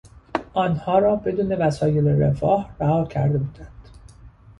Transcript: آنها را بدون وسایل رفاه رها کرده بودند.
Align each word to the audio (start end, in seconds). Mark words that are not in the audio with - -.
آنها 0.53 0.99
را 0.99 1.15
بدون 1.15 1.53
وسایل 1.53 2.07
رفاه 2.07 2.75
رها 2.79 3.05
کرده 3.05 3.37
بودند. 3.37 3.89